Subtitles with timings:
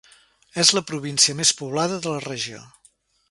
[0.63, 2.65] És la província més poblada de la Regió.